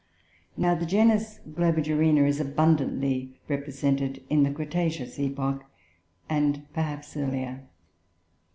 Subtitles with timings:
[0.57, 5.63] Now, the genus Globigerina is abundantly represented in the cretaceous epoch,
[6.27, 7.67] and perhaps earlier.